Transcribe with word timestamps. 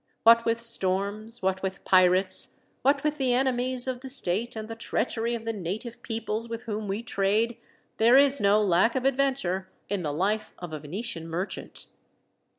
What 0.23 0.45
with 0.45 0.59
storms, 0.59 1.43
what 1.43 1.61
with 1.61 1.85
pirates, 1.85 2.57
what 2.81 3.03
with 3.03 3.19
the 3.19 3.35
enemies 3.35 3.87
of 3.87 4.01
the 4.01 4.09
state 4.09 4.55
and 4.55 4.67
the 4.67 4.75
treachery 4.75 5.35
of 5.35 5.45
the 5.45 5.53
native 5.53 6.01
peoples 6.01 6.49
with 6.49 6.63
whom 6.63 6.87
we 6.87 7.03
trade, 7.03 7.57
there 7.97 8.17
is 8.17 8.41
no 8.41 8.59
lack 8.63 8.95
of 8.95 9.05
adventure 9.05 9.69
in 9.89 10.01
the 10.01 10.11
life 10.11 10.55
of 10.57 10.73
a 10.73 10.79
Venetian 10.79 11.27
merchant." 11.27 11.85